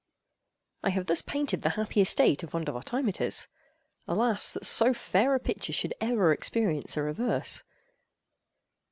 [0.81, 3.45] I have thus painted the happy estate of Vondervotteimittiss:
[4.07, 7.61] alas, that so fair a picture should ever experience a reverse!